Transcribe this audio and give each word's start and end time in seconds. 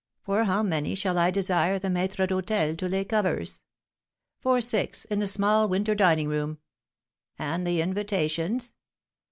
For 0.23 0.45
how 0.45 0.63
many 0.63 0.95
shall 0.95 1.19
I 1.19 1.29
desire 1.29 1.77
the 1.77 1.87
maître 1.87 2.25
d'hôtel 2.27 2.75
to 2.75 2.87
lay 2.89 3.05
covers?" 3.05 3.61
"For 4.39 4.59
six, 4.59 5.05
in 5.05 5.19
the 5.19 5.27
small 5.27 5.69
winter 5.69 5.93
dining 5.93 6.27
room." 6.27 6.57
"And 7.37 7.67
the 7.67 7.81
invitations?" 7.83 8.73